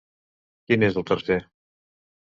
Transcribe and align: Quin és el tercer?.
Quin 0.71 0.87
és 0.89 0.99
el 1.03 1.07
tercer?. 1.13 1.41